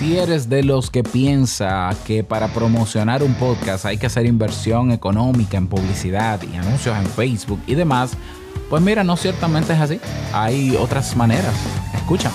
Si 0.00 0.16
eres 0.16 0.48
de 0.48 0.62
los 0.62 0.88
que 0.88 1.02
piensa 1.02 1.94
que 2.06 2.24
para 2.24 2.48
promocionar 2.54 3.22
un 3.22 3.34
podcast 3.34 3.84
hay 3.84 3.98
que 3.98 4.06
hacer 4.06 4.24
inversión 4.24 4.92
económica 4.92 5.58
en 5.58 5.66
publicidad 5.66 6.40
y 6.42 6.56
anuncios 6.56 6.96
en 6.96 7.04
Facebook 7.04 7.60
y 7.66 7.74
demás, 7.74 8.12
pues 8.70 8.82
mira, 8.82 9.04
no 9.04 9.18
ciertamente 9.18 9.74
es 9.74 9.78
así. 9.78 10.00
Hay 10.32 10.74
otras 10.74 11.14
maneras. 11.16 11.52
Escucha. 11.94 12.30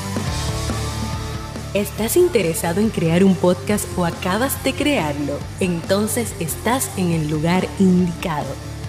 ¿Estás 1.74 2.18
interesado 2.18 2.82
en 2.82 2.92
crear 2.92 3.24
un 3.24 3.34
podcast 3.34 3.86
o 3.98 4.06
acabas 4.06 4.64
de 4.64 4.72
crearlo? 4.74 5.40
Entonces 5.60 6.36
estás 6.40 6.92
en 6.98 7.14
el 7.14 7.32
lugar 7.32 7.68
indicado 7.80 8.75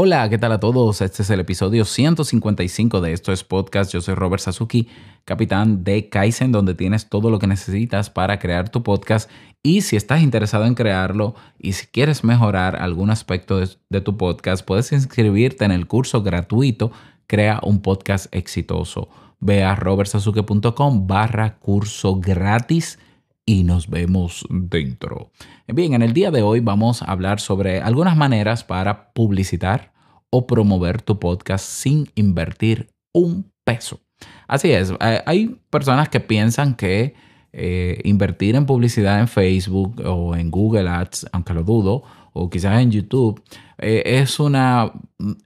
Hola, 0.00 0.30
¿qué 0.30 0.38
tal 0.38 0.52
a 0.52 0.60
todos? 0.60 1.00
Este 1.00 1.22
es 1.22 1.30
el 1.30 1.40
episodio 1.40 1.84
155 1.84 3.00
de 3.00 3.12
Esto 3.12 3.32
es 3.32 3.42
Podcast. 3.42 3.92
Yo 3.92 4.00
soy 4.00 4.14
Robert 4.14 4.40
Sasuki, 4.40 4.86
capitán 5.24 5.82
de 5.82 6.08
Kaizen, 6.08 6.52
donde 6.52 6.76
tienes 6.76 7.08
todo 7.08 7.30
lo 7.30 7.40
que 7.40 7.48
necesitas 7.48 8.08
para 8.08 8.38
crear 8.38 8.68
tu 8.68 8.84
podcast. 8.84 9.28
Y 9.60 9.80
si 9.80 9.96
estás 9.96 10.22
interesado 10.22 10.66
en 10.66 10.76
crearlo 10.76 11.34
y 11.58 11.72
si 11.72 11.88
quieres 11.88 12.22
mejorar 12.22 12.76
algún 12.76 13.10
aspecto 13.10 13.58
de, 13.58 14.00
tu 14.00 14.16
podcast, 14.16 14.64
puedes 14.64 14.92
inscribirte 14.92 15.64
en 15.64 15.72
el 15.72 15.88
curso 15.88 16.22
gratuito 16.22 16.92
Crea 17.26 17.58
un 17.64 17.82
podcast 17.82 18.32
exitoso. 18.32 19.08
Ve 19.40 19.64
a 19.64 19.74
robertsasuke.com 19.74 21.08
barra 21.08 21.58
curso 21.58 22.20
gratis 22.20 23.00
y 23.48 23.64
nos 23.64 23.88
vemos 23.88 24.46
dentro. 24.50 25.30
Bien, 25.66 25.94
en 25.94 26.02
el 26.02 26.12
día 26.12 26.30
de 26.30 26.42
hoy 26.42 26.60
vamos 26.60 27.00
a 27.00 27.06
hablar 27.06 27.40
sobre 27.40 27.80
algunas 27.80 28.14
maneras 28.14 28.62
para 28.62 29.10
publicitar 29.14 29.97
o 30.30 30.46
promover 30.46 31.02
tu 31.02 31.18
podcast 31.18 31.64
sin 31.64 32.10
invertir 32.14 32.90
un 33.12 33.50
peso. 33.64 34.00
Así 34.46 34.72
es, 34.72 34.92
hay 35.00 35.60
personas 35.70 36.08
que 36.08 36.20
piensan 36.20 36.74
que 36.74 37.14
eh, 37.52 38.00
invertir 38.04 38.56
en 38.56 38.66
publicidad 38.66 39.20
en 39.20 39.28
Facebook 39.28 40.00
o 40.04 40.36
en 40.36 40.50
Google 40.50 40.88
Ads, 40.88 41.26
aunque 41.32 41.54
lo 41.54 41.62
dudo, 41.62 42.02
o 42.32 42.50
quizás 42.50 42.80
en 42.80 42.90
YouTube, 42.90 43.42
eh, 43.78 44.02
es 44.04 44.38
una 44.38 44.92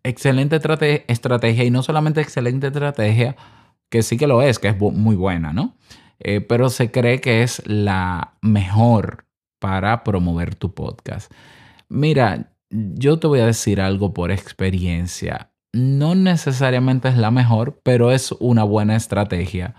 excelente 0.03 0.61
estrategia 1.09 1.65
y 1.65 1.71
no 1.71 1.83
solamente 1.83 2.21
excelente 2.21 2.69
estrategia, 2.69 3.37
que 3.91 4.03
sí 4.03 4.17
que 4.17 4.27
lo 4.27 4.43
es, 4.43 4.59
que 4.59 4.69
es 4.69 4.79
muy 4.79 5.17
buena, 5.17 5.53
¿no? 5.53 5.77
Eh, 6.19 6.41
pero 6.41 6.71
se 6.71 6.91
cree 6.91 7.21
que 7.21 7.43
es 7.43 7.63
la 7.67 8.35
mejor 8.41 9.27
para 9.59 10.03
promover 10.05 10.55
tu 10.55 10.75
podcast. 10.75 11.33
Mira, 11.89 12.52
yo 12.73 13.19
te 13.19 13.27
voy 13.27 13.41
a 13.41 13.47
decir 13.47 13.81
algo 13.81 14.15
por 14.15 14.31
experiencia. 14.31 15.53
No 15.73 16.15
necesariamente 16.15 17.09
es 17.09 17.17
la 17.17 17.31
mejor, 17.31 17.81
pero 17.83 18.12
es 18.12 18.33
una 18.41 18.64
buena 18.64 18.97
estrategia. 18.97 19.75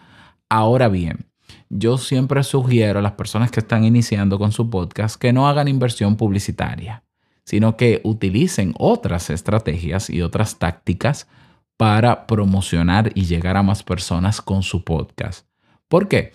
Ahora 0.50 0.88
bien, 0.88 1.26
yo 1.70 1.98
siempre 1.98 2.44
sugiero 2.44 3.00
a 3.00 3.02
las 3.02 3.14
personas 3.14 3.52
que 3.52 3.60
están 3.60 3.84
iniciando 3.84 4.38
con 4.38 4.52
su 4.52 4.70
podcast 4.70 5.16
que 5.16 5.34
no 5.34 5.48
hagan 5.48 5.68
inversión 5.68 6.16
publicitaria, 6.16 7.04
sino 7.46 7.78
que 7.78 8.02
utilicen 8.04 8.74
otras 8.78 9.30
estrategias 9.30 10.10
y 10.10 10.22
otras 10.22 10.60
tácticas 10.60 11.28
para 11.78 12.28
promocionar 12.28 13.12
y 13.16 13.26
llegar 13.26 13.58
a 13.58 13.64
más 13.64 13.84
personas 13.84 14.42
con 14.42 14.64
su 14.64 14.84
podcast. 14.84 15.48
¿Por 15.88 16.08
qué? 16.08 16.32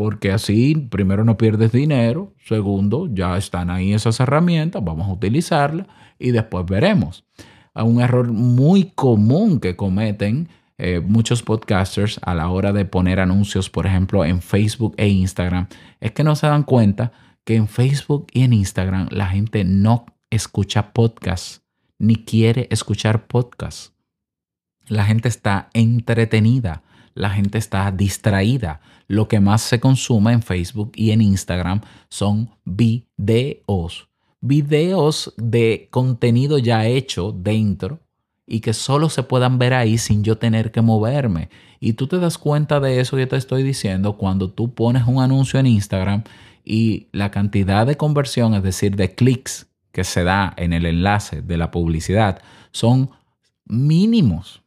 Porque 0.00 0.32
así, 0.32 0.74
primero, 0.88 1.26
no 1.26 1.36
pierdes 1.36 1.72
dinero, 1.72 2.32
segundo, 2.46 3.06
ya 3.12 3.36
están 3.36 3.68
ahí 3.68 3.92
esas 3.92 4.18
herramientas, 4.18 4.82
vamos 4.82 5.06
a 5.06 5.12
utilizarlas 5.12 5.88
y 6.18 6.30
después 6.30 6.64
veremos. 6.64 7.26
Un 7.74 8.00
error 8.00 8.32
muy 8.32 8.92
común 8.94 9.60
que 9.60 9.76
cometen 9.76 10.48
eh, 10.78 11.00
muchos 11.00 11.42
podcasters 11.42 12.18
a 12.22 12.34
la 12.34 12.48
hora 12.48 12.72
de 12.72 12.86
poner 12.86 13.20
anuncios, 13.20 13.68
por 13.68 13.84
ejemplo, 13.84 14.24
en 14.24 14.40
Facebook 14.40 14.94
e 14.96 15.06
Instagram, 15.06 15.66
es 16.00 16.12
que 16.12 16.24
no 16.24 16.34
se 16.34 16.46
dan 16.46 16.62
cuenta 16.62 17.12
que 17.44 17.56
en 17.56 17.68
Facebook 17.68 18.28
y 18.32 18.44
en 18.44 18.54
Instagram 18.54 19.08
la 19.10 19.26
gente 19.26 19.64
no 19.64 20.06
escucha 20.30 20.94
podcasts 20.94 21.60
ni 21.98 22.24
quiere 22.24 22.68
escuchar 22.70 23.26
podcasts. 23.26 23.92
La 24.88 25.04
gente 25.04 25.28
está 25.28 25.68
entretenida 25.74 26.84
la 27.14 27.30
gente 27.30 27.58
está 27.58 27.90
distraída. 27.90 28.80
Lo 29.08 29.28
que 29.28 29.40
más 29.40 29.62
se 29.62 29.80
consume 29.80 30.32
en 30.32 30.42
Facebook 30.42 30.92
y 30.94 31.10
en 31.10 31.20
Instagram 31.20 31.80
son 32.08 32.50
videos. 32.64 34.08
Videos 34.40 35.34
de 35.36 35.88
contenido 35.90 36.58
ya 36.58 36.86
hecho 36.86 37.32
dentro 37.32 38.00
y 38.46 38.60
que 38.60 38.72
solo 38.72 39.08
se 39.08 39.22
puedan 39.22 39.58
ver 39.58 39.74
ahí 39.74 39.98
sin 39.98 40.24
yo 40.24 40.38
tener 40.38 40.72
que 40.72 40.80
moverme. 40.80 41.50
Y 41.78 41.92
tú 41.94 42.06
te 42.06 42.18
das 42.18 42.36
cuenta 42.36 42.80
de 42.80 43.00
eso 43.00 43.16
que 43.16 43.26
te 43.26 43.36
estoy 43.36 43.62
diciendo 43.62 44.16
cuando 44.16 44.50
tú 44.50 44.74
pones 44.74 45.06
un 45.06 45.22
anuncio 45.22 45.60
en 45.60 45.66
Instagram 45.66 46.24
y 46.64 47.06
la 47.12 47.30
cantidad 47.30 47.86
de 47.86 47.96
conversión, 47.96 48.54
es 48.54 48.62
decir, 48.62 48.96
de 48.96 49.14
clics 49.14 49.68
que 49.92 50.04
se 50.04 50.24
da 50.24 50.52
en 50.56 50.72
el 50.72 50.86
enlace 50.86 51.42
de 51.42 51.56
la 51.56 51.70
publicidad, 51.70 52.40
son 52.70 53.10
mínimos 53.66 54.62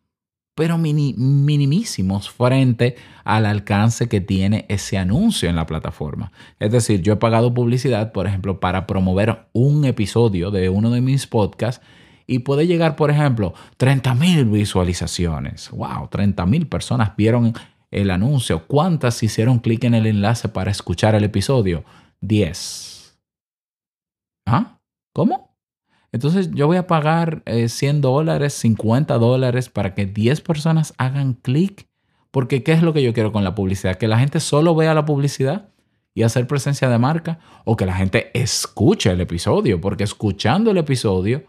pero 0.56 0.78
minimísimos 0.78 2.30
frente 2.30 2.96
al 3.24 3.46
alcance 3.46 4.08
que 4.08 4.22
tiene 4.22 4.66
ese 4.69 4.97
anuncio 4.97 5.50
en 5.50 5.56
la 5.56 5.66
plataforma. 5.66 6.31
Es 6.59 6.72
decir, 6.72 7.02
yo 7.02 7.14
he 7.14 7.18
pagado 7.18 7.53
publicidad, 7.53 8.12
por 8.12 8.28
ejemplo, 8.28 8.59
para 8.59 8.86
promover 8.86 9.47
un 9.53 9.86
episodio 9.86 10.52
de 10.52 10.69
uno 10.69 10.92
de 10.92 11.02
mis 11.02 11.25
podcasts 11.25 11.84
y 12.28 12.40
puede 12.40 12.68
llegar, 12.68 12.96
por 12.96 13.09
ejemplo, 13.09 13.53
30 13.78 14.13
mil 14.16 14.46
visualizaciones. 14.46 15.69
¡Wow! 15.72 16.08
30 16.09 16.46
mil 16.46 16.68
personas 16.68 17.16
vieron 17.18 17.53
el 17.92 18.12
anuncio. 18.12 18.68
¿Cuántas 18.68 19.22
hicieron 19.24 19.59
clic 19.59 19.84
en 19.84 19.96
el 19.96 20.06
enlace 20.06 20.50
para 20.50 20.72
escuchar 20.72 21.16
el 21.16 21.24
episodio? 21.24 21.84
10. 22.22 23.19
¿Ah? 24.47 24.80
¿Cómo? 25.13 25.53
Entonces 26.13 26.51
yo 26.51 26.68
voy 26.68 26.78
a 26.78 26.85
pagar 26.88 27.41
100 27.46 27.96
eh, 27.97 28.00
dólares, 28.00 28.53
50 28.53 29.18
dólares 29.18 29.69
para 29.69 29.96
que 29.96 30.06
10 30.06 30.41
personas 30.41 30.94
hagan 30.97 31.34
clic. 31.34 31.88
Porque 32.29 32.63
¿qué 32.63 32.72
es 32.72 32.84
lo 32.84 32.94
que 32.94 33.03
yo 33.03 33.13
quiero 33.13 33.31
con 33.31 33.44
la 33.44 33.56
publicidad? 33.56 33.96
Que 33.96 34.07
la 34.07 34.19
gente 34.19 34.40
solo 34.40 34.75
vea 34.75 34.94
la 34.94 35.06
publicidad 35.06 35.69
y 36.13 36.22
hacer 36.22 36.46
presencia 36.47 36.88
de 36.88 37.00
marca 37.00 37.40
o 37.66 37.75
que 37.75 37.88
la 37.88 37.96
gente 37.96 38.29
escuche 38.40 39.12
el 39.12 39.22
episodio. 39.22 39.81
Porque 39.81 40.03
escuchando 40.03 40.69
el 40.69 40.78
episodio 40.78 41.46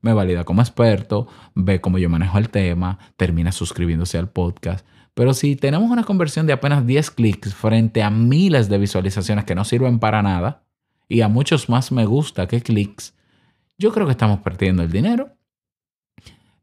me 0.00 0.12
valida 0.12 0.44
como 0.44 0.62
experto, 0.62 1.28
ve 1.54 1.80
cómo 1.80 1.98
yo 1.98 2.08
manejo 2.08 2.38
el 2.38 2.50
tema, 2.50 2.98
termina 3.16 3.52
suscribiéndose 3.52 4.18
al 4.18 4.30
podcast. 4.30 4.84
Pero 5.14 5.32
si 5.32 5.54
tenemos 5.54 5.90
una 5.90 6.02
conversión 6.02 6.46
de 6.46 6.52
apenas 6.52 6.84
10 6.84 7.12
clics 7.12 7.54
frente 7.54 8.02
a 8.02 8.10
miles 8.10 8.68
de 8.68 8.78
visualizaciones 8.78 9.44
que 9.44 9.54
no 9.54 9.64
sirven 9.64 10.00
para 10.00 10.22
nada 10.22 10.64
y 11.08 11.20
a 11.20 11.28
muchos 11.28 11.68
más 11.68 11.92
me 11.92 12.04
gusta 12.04 12.48
que 12.48 12.62
clics, 12.62 13.14
yo 13.78 13.92
creo 13.92 14.06
que 14.06 14.12
estamos 14.12 14.40
perdiendo 14.40 14.82
el 14.82 14.90
dinero. 14.90 15.30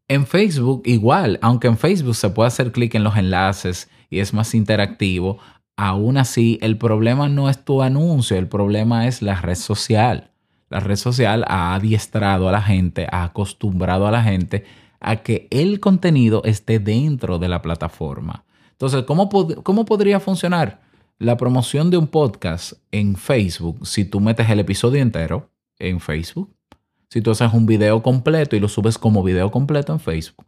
En 0.07 0.27
Facebook 0.27 0.83
igual, 0.85 1.39
aunque 1.41 1.67
en 1.67 1.77
Facebook 1.77 2.15
se 2.15 2.29
puede 2.29 2.47
hacer 2.47 2.71
clic 2.71 2.93
en 2.93 3.03
los 3.03 3.17
enlaces 3.17 3.89
y 4.09 4.19
es 4.19 4.33
más 4.33 4.53
interactivo, 4.53 5.39
aún 5.77 6.17
así 6.17 6.59
el 6.61 6.77
problema 6.77 7.27
no 7.27 7.49
es 7.49 7.65
tu 7.65 7.81
anuncio, 7.81 8.37
el 8.37 8.47
problema 8.47 9.07
es 9.07 9.21
la 9.21 9.41
red 9.41 9.55
social. 9.55 10.31
La 10.69 10.79
red 10.79 10.95
social 10.95 11.45
ha 11.47 11.73
adiestrado 11.73 12.49
a 12.49 12.51
la 12.51 12.61
gente, 12.61 13.07
ha 13.11 13.23
acostumbrado 13.23 14.05
a 14.05 14.11
la 14.11 14.23
gente 14.23 14.65
a 14.99 15.17
que 15.17 15.47
el 15.51 15.79
contenido 15.79 16.43
esté 16.43 16.79
dentro 16.79 17.39
de 17.39 17.47
la 17.47 17.61
plataforma. 17.61 18.45
Entonces, 18.71 19.03
¿cómo, 19.03 19.29
cómo 19.63 19.85
podría 19.85 20.19
funcionar 20.19 20.81
la 21.17 21.37
promoción 21.37 21.89
de 21.89 21.97
un 21.97 22.07
podcast 22.07 22.73
en 22.91 23.15
Facebook 23.15 23.87
si 23.87 24.05
tú 24.05 24.19
metes 24.19 24.49
el 24.49 24.59
episodio 24.59 25.01
entero 25.01 25.49
en 25.79 25.99
Facebook? 25.99 26.54
Si 27.15 27.21
tú 27.21 27.31
haces 27.31 27.53
un 27.53 27.65
video 27.65 28.03
completo 28.03 28.57
y 28.57 28.59
lo 28.59 28.67
subes 28.67 28.97
como 28.97 29.23
video 29.23 29.49
completo 29.49 29.93
en 29.93 30.01
Facebook, 30.01 30.45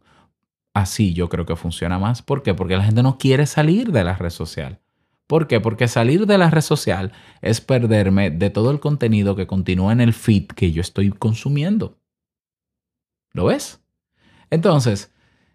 así 0.74 1.14
yo 1.14 1.30
creo 1.30 1.46
que 1.46 1.56
funciona 1.56 1.98
más. 1.98 2.20
¿Por 2.20 2.42
qué? 2.42 2.52
Porque 2.52 2.76
la 2.76 2.84
gente 2.84 3.02
no 3.02 3.16
quiere 3.16 3.46
salir 3.46 3.90
de 3.90 4.04
la 4.04 4.16
red 4.16 4.28
social. 4.28 4.78
¿Por 5.26 5.46
qué? 5.46 5.60
Porque 5.60 5.88
salir 5.88 6.26
de 6.26 6.36
la 6.36 6.50
red 6.50 6.60
social 6.60 7.12
es 7.40 7.62
perderme 7.62 8.30
de 8.30 8.50
todo 8.50 8.70
el 8.70 8.80
contenido 8.80 9.34
que 9.34 9.46
continúa 9.46 9.94
en 9.94 10.02
el 10.02 10.12
feed 10.12 10.48
que 10.48 10.70
yo 10.70 10.82
estoy 10.82 11.08
consumiendo. 11.08 11.96
¿Lo 13.32 13.46
ves? 13.46 13.80
Entonces, 14.50 15.10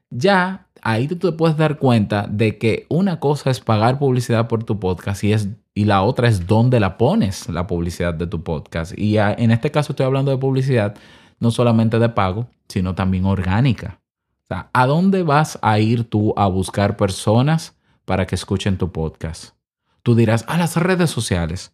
ya 0.10 0.68
ahí 0.82 1.08
tú 1.08 1.18
te 1.18 1.32
puedes 1.32 1.58
dar 1.58 1.78
cuenta 1.78 2.26
de 2.26 2.58
que 2.58 2.88
una 2.90 3.20
cosa 3.20 3.52
es 3.52 3.60
pagar 3.60 4.00
publicidad 4.00 4.48
por 4.48 4.64
tu 4.64 4.80
podcast 4.80 5.24
y 5.24 5.34
es 5.34 5.48
Y 5.74 5.86
la 5.86 6.04
otra 6.04 6.28
es 6.28 6.46
dónde 6.46 6.80
la 6.80 6.98
pones 6.98 7.50
la 7.50 7.66
publicidad 7.66 8.14
de 8.14 8.28
tu 8.28 8.44
podcast. 8.44 8.98
Y 8.98 9.18
en 9.18 9.52
este 9.52 9.72
caso 9.72 9.94
estoy 9.94 10.06
hablando 10.06 10.32
de 10.32 10.38
publicidad 10.38 10.96
no 11.40 11.52
solamente 11.52 12.00
de 12.00 12.10
pago, 12.10 12.48
sino 12.68 12.96
también 12.96 13.26
orgánica. 13.26 14.00
O 14.44 14.48
sea, 14.48 14.70
¿a 14.74 14.86
dónde 14.86 15.24
vas 15.24 15.58
a 15.62 15.80
ir 15.80 16.10
tú 16.10 16.34
a 16.38 16.48
buscar 16.48 16.96
personas 16.96 17.76
para 18.06 18.28
que 18.28 18.36
escuchen 18.36 18.78
tu 18.78 18.92
podcast? 18.92 19.56
Tú 20.04 20.16
dirás, 20.16 20.46
a 20.48 20.58
las 20.58 20.76
redes 20.78 21.10
sociales. 21.10 21.74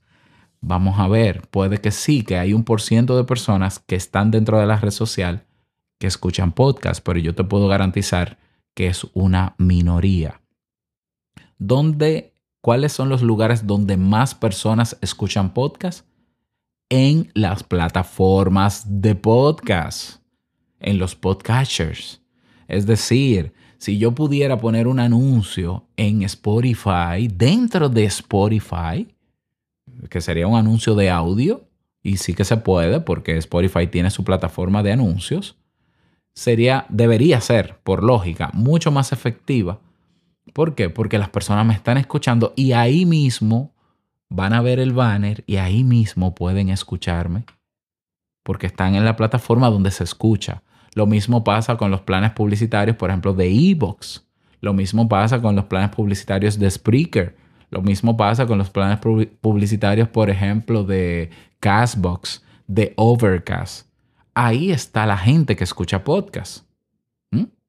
Vamos 0.62 1.00
a 1.00 1.08
ver, 1.08 1.48
puede 1.50 1.80
que 1.80 1.92
sí, 1.92 2.24
que 2.24 2.38
hay 2.38 2.54
un 2.54 2.64
por 2.64 2.82
ciento 2.82 3.18
de 3.18 3.24
personas 3.24 3.80
que 3.80 3.96
están 3.96 4.30
dentro 4.30 4.60
de 4.60 4.66
la 4.66 4.78
red 4.78 4.92
social 4.92 5.46
que 6.00 6.08
escuchan 6.08 6.54
podcast, 6.54 7.04
pero 7.04 7.20
yo 7.20 7.36
te 7.36 7.44
puedo 7.44 7.68
garantizar 7.68 8.38
que 8.74 8.88
es 8.88 9.06
una 9.14 9.56
minoría. 9.58 10.42
¿Dónde, 11.58 12.34
¿Cuáles 12.62 12.92
son 12.92 13.08
los 13.08 13.22
lugares 13.22 13.66
donde 13.66 13.96
más 13.96 14.36
personas 14.36 14.98
escuchan 15.02 15.54
podcast? 15.54 16.06
En 16.90 17.32
las 17.34 17.64
plataformas 17.64 18.84
de 19.02 19.16
podcast, 19.16 20.22
en 20.82 20.98
los 21.00 21.16
podcasters. 21.16 22.22
Es 22.68 22.86
decir, 22.86 23.54
si 23.78 23.98
yo 23.98 24.14
pudiera 24.14 24.58
poner 24.58 24.88
un 24.90 25.00
anuncio 25.00 25.88
en 25.96 26.24
Spotify, 26.24 27.30
dentro 27.34 27.88
de 27.88 28.04
Spotify, 28.06 29.08
que 30.10 30.20
sería 30.20 30.46
un 30.46 30.58
anuncio 30.58 30.96
de 30.96 31.10
audio, 31.10 31.66
y 32.04 32.18
sí 32.18 32.34
que 32.34 32.44
se 32.44 32.58
puede 32.58 33.00
porque 33.00 33.38
Spotify 33.38 33.88
tiene 33.88 34.12
su 34.12 34.26
plataforma 34.26 34.84
de 34.84 34.92
anuncios, 34.92 35.56
sería, 36.34 36.86
debería 36.90 37.40
ser, 37.40 37.80
por 37.84 38.04
lógica, 38.04 38.50
mucho 38.54 38.92
más 38.92 39.14
efectiva. 39.14 39.80
¿Por 40.54 40.76
qué? 40.76 40.90
Porque 40.90 41.18
las 41.18 41.30
personas 41.30 41.66
me 41.66 41.74
están 41.74 41.98
escuchando 41.98 42.54
y 42.56 42.74
ahí 42.74 43.06
mismo 43.06 43.74
van 44.30 44.54
a 44.54 44.62
ver 44.62 44.80
el 44.80 44.94
banner 44.94 45.44
y 45.48 45.58
ahí 45.58 45.84
mismo 45.84 46.36
pueden 46.36 46.70
escucharme 46.70 47.46
porque 48.44 48.68
están 48.68 48.96
en 48.96 49.06
la 49.06 49.16
plataforma 49.16 49.70
donde 49.70 49.92
se 49.92 50.04
escucha. 50.04 50.64
Lo 50.96 51.06
mismo 51.06 51.44
pasa 51.44 51.78
con 51.78 51.92
los 51.92 52.02
planes 52.02 52.32
publicitarios, 52.32 52.98
por 52.98 53.10
ejemplo, 53.10 53.34
de 53.34 53.48
Evox. 53.48 54.26
Lo 54.62 54.74
mismo 54.74 55.08
pasa 55.08 55.42
con 55.42 55.56
los 55.56 55.66
planes 55.66 55.92
publicitarios 55.92 56.58
de 56.58 56.70
Spreaker. 56.70 57.36
Lo 57.70 57.82
mismo 57.82 58.18
pasa 58.18 58.48
con 58.48 58.58
los 58.58 58.72
planes 58.72 59.00
publicitarios, 59.42 60.10
por 60.10 60.30
ejemplo, 60.30 60.84
de 60.84 61.30
Castbox, 61.60 62.44
de 62.66 62.94
Overcast. 62.98 63.88
Ahí 64.34 64.72
está 64.72 65.06
la 65.06 65.18
gente 65.18 65.56
que 65.56 65.64
escucha 65.64 66.04
podcast. 66.04 66.66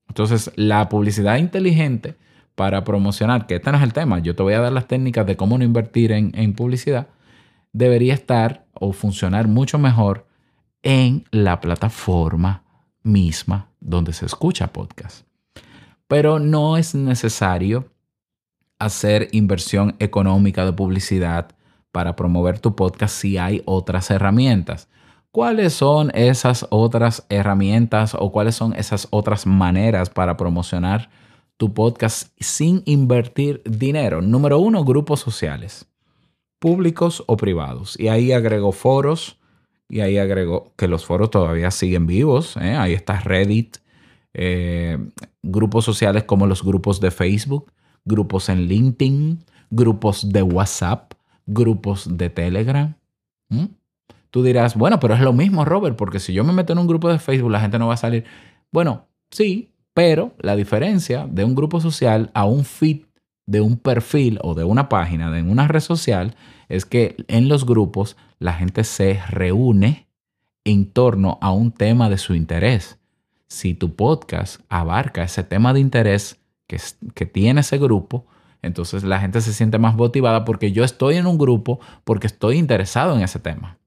Entonces, 0.08 0.50
la 0.56 0.88
publicidad 0.88 1.36
inteligente 1.36 2.16
para 2.60 2.84
promocionar, 2.84 3.46
que 3.46 3.54
este 3.54 3.72
no 3.72 3.78
es 3.78 3.82
el 3.82 3.94
tema, 3.94 4.18
yo 4.18 4.36
te 4.36 4.42
voy 4.42 4.52
a 4.52 4.60
dar 4.60 4.70
las 4.70 4.86
técnicas 4.86 5.24
de 5.24 5.34
cómo 5.34 5.56
no 5.56 5.64
invertir 5.64 6.12
en, 6.12 6.30
en 6.34 6.52
publicidad, 6.52 7.06
debería 7.72 8.12
estar 8.12 8.66
o 8.74 8.92
funcionar 8.92 9.48
mucho 9.48 9.78
mejor 9.78 10.26
en 10.82 11.24
la 11.30 11.58
plataforma 11.62 12.62
misma 13.02 13.70
donde 13.80 14.12
se 14.12 14.26
escucha 14.26 14.74
podcast. 14.74 15.24
Pero 16.06 16.38
no 16.38 16.76
es 16.76 16.94
necesario 16.94 17.88
hacer 18.78 19.30
inversión 19.32 19.96
económica 19.98 20.66
de 20.66 20.74
publicidad 20.74 21.52
para 21.92 22.14
promover 22.14 22.58
tu 22.58 22.76
podcast 22.76 23.14
si 23.14 23.38
hay 23.38 23.62
otras 23.64 24.10
herramientas. 24.10 24.90
¿Cuáles 25.30 25.72
son 25.72 26.10
esas 26.14 26.66
otras 26.68 27.24
herramientas 27.30 28.14
o 28.14 28.30
cuáles 28.30 28.54
son 28.54 28.74
esas 28.74 29.08
otras 29.08 29.46
maneras 29.46 30.10
para 30.10 30.36
promocionar 30.36 31.08
tu 31.60 31.74
podcast 31.74 32.32
sin 32.40 32.82
invertir 32.86 33.60
dinero? 33.66 34.22
Número 34.22 34.58
uno, 34.58 34.82
grupos 34.82 35.20
sociales, 35.20 35.84
públicos 36.58 37.22
o 37.26 37.36
privados. 37.36 38.00
Y 38.00 38.08
ahí 38.08 38.32
agrego 38.32 38.72
foros, 38.72 39.38
y 39.86 40.00
ahí 40.00 40.16
agrego 40.16 40.72
que 40.78 40.88
los 40.88 41.04
foros 41.04 41.30
todavía 41.30 41.70
siguen 41.70 42.06
vivos. 42.06 42.56
¿eh? 42.56 42.76
Ahí 42.76 42.94
está 42.94 43.20
Reddit, 43.20 43.76
eh, 44.32 44.96
grupos 45.42 45.84
sociales 45.84 46.24
como 46.24 46.46
los 46.46 46.64
grupos 46.64 46.98
de 46.98 47.10
Facebook, 47.10 47.70
grupos 48.06 48.48
en 48.48 48.62
LinkedIn, 48.62 49.44
grupos 49.68 50.32
de 50.32 50.40
WhatsApp, 50.40 51.12
grupos 51.44 52.16
de 52.16 52.30
Telegram. 52.30 52.94
Tú 54.30 54.42
dirás, 54.42 54.76
bueno, 54.76 54.98
pero 54.98 55.12
es 55.12 55.20
lo 55.20 55.34
mismo, 55.34 55.66
Robert, 55.66 55.96
porque 55.96 56.20
si 56.20 56.32
yo 56.32 56.42
me 56.42 56.54
meto 56.54 56.72
en 56.72 56.78
un 56.78 56.86
grupo 56.86 57.10
de 57.10 57.18
Facebook, 57.18 57.50
la 57.50 57.60
gente 57.60 57.78
no 57.78 57.88
va 57.88 57.94
a 57.94 57.98
salir. 57.98 58.24
Bueno, 58.72 59.08
sí, 59.30 59.69
pero 59.94 60.34
la 60.38 60.56
diferencia 60.56 61.26
de 61.28 61.44
un 61.44 61.54
grupo 61.54 61.80
social 61.80 62.30
a 62.34 62.44
un 62.44 62.64
feed 62.64 63.02
de 63.46 63.60
un 63.60 63.76
perfil 63.76 64.38
o 64.42 64.54
de 64.54 64.64
una 64.64 64.88
página 64.88 65.30
de 65.30 65.42
una 65.42 65.66
red 65.66 65.80
social 65.80 66.36
es 66.68 66.84
que 66.84 67.16
en 67.26 67.48
los 67.48 67.66
grupos 67.66 68.16
la 68.38 68.52
gente 68.52 68.84
se 68.84 69.20
reúne 69.28 70.06
en 70.64 70.86
torno 70.86 71.38
a 71.40 71.50
un 71.50 71.72
tema 71.72 72.08
de 72.08 72.18
su 72.18 72.34
interés. 72.34 72.98
Si 73.48 73.74
tu 73.74 73.96
podcast 73.96 74.60
abarca 74.68 75.24
ese 75.24 75.42
tema 75.42 75.72
de 75.72 75.80
interés 75.80 76.38
que, 76.68 76.78
que 77.14 77.26
tiene 77.26 77.62
ese 77.62 77.78
grupo, 77.78 78.26
entonces 78.62 79.02
la 79.02 79.18
gente 79.18 79.40
se 79.40 79.52
siente 79.52 79.78
más 79.78 79.96
motivada 79.96 80.44
porque 80.44 80.70
yo 80.70 80.84
estoy 80.84 81.16
en 81.16 81.26
un 81.26 81.38
grupo 81.38 81.80
porque 82.04 82.28
estoy 82.28 82.56
interesado 82.56 83.16
en 83.16 83.22
ese 83.22 83.40
tema. 83.40 83.78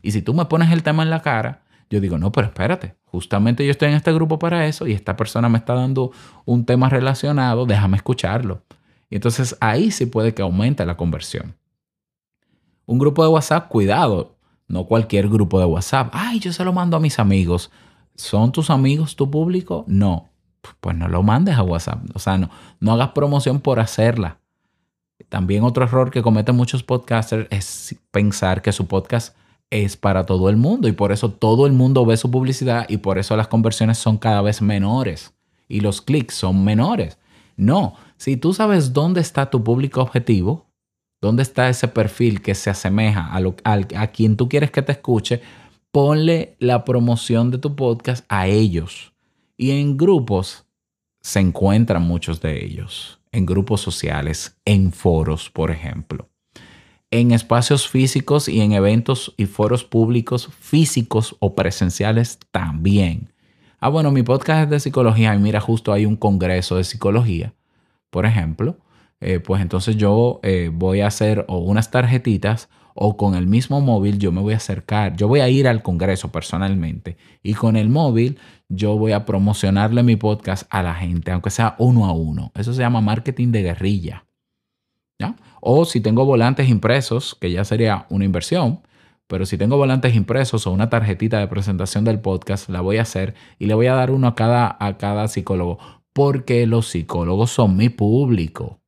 Y 0.00 0.12
si 0.12 0.22
tú 0.22 0.32
me 0.32 0.46
pones 0.46 0.70
el 0.70 0.82
tema 0.82 1.02
en 1.02 1.10
la 1.10 1.20
cara, 1.22 1.61
yo 1.92 2.00
digo, 2.00 2.16
no, 2.16 2.32
pero 2.32 2.46
espérate, 2.46 2.96
justamente 3.04 3.66
yo 3.66 3.70
estoy 3.70 3.88
en 3.88 3.96
este 3.96 4.14
grupo 4.14 4.38
para 4.38 4.66
eso 4.66 4.86
y 4.86 4.92
esta 4.92 5.14
persona 5.14 5.50
me 5.50 5.58
está 5.58 5.74
dando 5.74 6.10
un 6.46 6.64
tema 6.64 6.88
relacionado, 6.88 7.66
déjame 7.66 7.98
escucharlo. 7.98 8.62
Y 9.10 9.16
entonces 9.16 9.58
ahí 9.60 9.90
sí 9.90 10.06
puede 10.06 10.32
que 10.32 10.40
aumente 10.40 10.86
la 10.86 10.96
conversión. 10.96 11.54
Un 12.86 12.98
grupo 12.98 13.22
de 13.22 13.28
WhatsApp, 13.28 13.68
cuidado, 13.68 14.38
no 14.68 14.86
cualquier 14.86 15.28
grupo 15.28 15.58
de 15.58 15.66
WhatsApp. 15.66 16.08
Ay, 16.14 16.40
yo 16.40 16.50
se 16.54 16.64
lo 16.64 16.72
mando 16.72 16.96
a 16.96 17.00
mis 17.00 17.18
amigos. 17.18 17.70
¿Son 18.14 18.52
tus 18.52 18.70
amigos 18.70 19.14
tu 19.14 19.30
público? 19.30 19.84
No. 19.86 20.30
Pues 20.80 20.96
no 20.96 21.08
lo 21.08 21.22
mandes 21.22 21.56
a 21.56 21.62
WhatsApp. 21.62 22.04
O 22.14 22.18
sea, 22.18 22.38
no, 22.38 22.48
no 22.80 22.94
hagas 22.94 23.10
promoción 23.10 23.60
por 23.60 23.80
hacerla. 23.80 24.38
También 25.28 25.62
otro 25.62 25.84
error 25.84 26.10
que 26.10 26.22
cometen 26.22 26.56
muchos 26.56 26.82
podcasters 26.82 27.48
es 27.50 27.96
pensar 28.10 28.62
que 28.62 28.72
su 28.72 28.86
podcast 28.86 29.36
es 29.72 29.96
para 29.96 30.26
todo 30.26 30.50
el 30.50 30.56
mundo 30.56 30.86
y 30.86 30.92
por 30.92 31.12
eso 31.12 31.30
todo 31.30 31.66
el 31.66 31.72
mundo 31.72 32.04
ve 32.04 32.18
su 32.18 32.30
publicidad 32.30 32.84
y 32.88 32.98
por 32.98 33.18
eso 33.18 33.36
las 33.36 33.48
conversiones 33.48 33.96
son 33.96 34.18
cada 34.18 34.42
vez 34.42 34.60
menores 34.60 35.34
y 35.66 35.80
los 35.80 36.02
clics 36.02 36.34
son 36.34 36.62
menores. 36.62 37.18
No, 37.56 37.94
si 38.18 38.36
tú 38.36 38.52
sabes 38.52 38.92
dónde 38.92 39.22
está 39.22 39.48
tu 39.48 39.64
público 39.64 40.02
objetivo, 40.02 40.66
dónde 41.22 41.42
está 41.42 41.70
ese 41.70 41.88
perfil 41.88 42.42
que 42.42 42.54
se 42.54 42.68
asemeja 42.68 43.30
a, 43.32 43.40
a 43.96 44.06
quien 44.08 44.36
tú 44.36 44.48
quieres 44.48 44.70
que 44.70 44.82
te 44.82 44.92
escuche, 44.92 45.40
ponle 45.90 46.54
la 46.58 46.84
promoción 46.84 47.50
de 47.50 47.58
tu 47.58 47.74
podcast 47.74 48.26
a 48.28 48.48
ellos. 48.48 49.14
Y 49.56 49.70
en 49.70 49.96
grupos 49.96 50.66
se 51.22 51.40
encuentran 51.40 52.02
muchos 52.02 52.40
de 52.42 52.62
ellos, 52.62 53.20
en 53.30 53.46
grupos 53.46 53.80
sociales, 53.80 54.58
en 54.66 54.92
foros, 54.92 55.48
por 55.48 55.70
ejemplo. 55.70 56.31
En 57.12 57.30
espacios 57.30 57.88
físicos 57.88 58.48
y 58.48 58.60
en 58.60 58.72
eventos 58.72 59.32
y 59.36 59.46
foros 59.46 59.84
públicos 59.84 60.48
físicos 60.58 61.36
o 61.38 61.54
presenciales 61.54 62.40
también. 62.50 63.32
Ah, 63.78 63.88
bueno, 63.88 64.10
mi 64.10 64.24
podcast 64.24 64.64
es 64.64 64.70
de 64.70 64.80
psicología 64.80 65.32
y 65.34 65.38
mira, 65.38 65.60
justo 65.60 65.92
hay 65.92 66.06
un 66.06 66.16
congreso 66.16 66.76
de 66.76 66.82
psicología 66.82 67.54
por 68.12 68.26
ejemplo, 68.26 68.76
eh, 69.22 69.40
pues 69.40 69.62
entonces 69.62 69.96
yo 69.96 70.38
eh, 70.42 70.70
voy 70.70 71.00
a 71.00 71.06
hacer 71.06 71.46
unas 71.48 71.90
tarjetitas 71.90 72.68
o 72.94 73.16
con 73.16 73.34
el 73.34 73.46
mismo 73.46 73.80
móvil 73.80 74.18
yo 74.18 74.32
me 74.32 74.42
voy 74.42 74.52
a 74.52 74.58
acercar, 74.58 75.16
yo 75.16 75.28
voy 75.28 75.40
a 75.40 75.48
ir 75.48 75.66
al 75.66 75.82
Congreso 75.82 76.30
personalmente 76.30 77.16
y 77.42 77.54
con 77.54 77.76
el 77.76 77.88
móvil 77.88 78.38
yo 78.68 78.98
voy 78.98 79.12
a 79.12 79.24
promocionarle 79.24 80.02
mi 80.02 80.16
podcast 80.16 80.66
a 80.68 80.82
la 80.82 80.92
gente, 80.92 81.32
aunque 81.32 81.48
sea 81.48 81.74
uno 81.78 82.04
a 82.04 82.12
uno. 82.12 82.52
Eso 82.54 82.74
se 82.74 82.80
llama 82.80 83.00
marketing 83.00 83.50
de 83.50 83.62
guerrilla. 83.62 84.26
O 85.60 85.84
si 85.84 86.00
tengo 86.00 86.24
volantes 86.24 86.68
impresos, 86.68 87.36
que 87.40 87.50
ya 87.50 87.64
sería 87.64 88.06
una 88.10 88.24
inversión, 88.24 88.80
pero 89.26 89.46
si 89.46 89.56
tengo 89.56 89.76
volantes 89.76 90.14
impresos 90.14 90.66
o 90.66 90.72
una 90.72 90.90
tarjetita 90.90 91.38
de 91.38 91.48
presentación 91.48 92.04
del 92.04 92.20
podcast, 92.20 92.68
la 92.68 92.80
voy 92.80 92.98
a 92.98 93.02
hacer 93.02 93.34
y 93.58 93.66
le 93.66 93.74
voy 93.74 93.86
a 93.86 93.94
dar 93.94 94.10
uno 94.10 94.26
a 94.26 94.34
cada, 94.34 94.76
a 94.78 94.98
cada 94.98 95.28
psicólogo 95.28 95.78
porque 96.12 96.66
los 96.66 96.88
psicólogos 96.88 97.50
son 97.50 97.76
mi 97.76 97.88
público. 97.88 98.80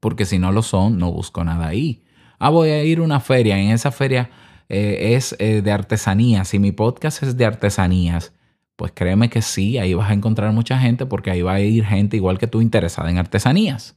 Porque 0.00 0.26
si 0.26 0.38
no 0.38 0.52
lo 0.52 0.62
son, 0.62 0.98
no 0.98 1.10
busco 1.10 1.42
nada 1.44 1.66
ahí. 1.66 2.04
Ah, 2.38 2.50
voy 2.50 2.68
a 2.68 2.84
ir 2.84 2.98
a 2.98 3.02
una 3.02 3.20
feria. 3.20 3.58
En 3.58 3.70
esa 3.70 3.90
feria 3.90 4.30
eh, 4.68 5.14
es 5.14 5.34
eh, 5.38 5.62
de 5.62 5.72
artesanías. 5.72 6.48
Si 6.48 6.58
mi 6.58 6.72
podcast 6.72 7.22
es 7.22 7.36
de 7.36 7.44
artesanías, 7.44 8.34
pues 8.76 8.92
créeme 8.94 9.30
que 9.30 9.42
sí, 9.42 9.78
ahí 9.78 9.94
vas 9.94 10.10
a 10.10 10.14
encontrar 10.14 10.52
mucha 10.52 10.78
gente 10.78 11.06
porque 11.06 11.30
ahí 11.30 11.42
va 11.42 11.54
a 11.54 11.60
ir 11.60 11.84
gente 11.84 12.16
igual 12.16 12.38
que 12.38 12.46
tú 12.46 12.60
interesada 12.60 13.10
en 13.10 13.18
artesanías, 13.18 13.96